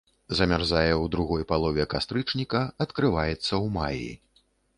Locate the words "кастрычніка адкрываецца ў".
1.93-3.65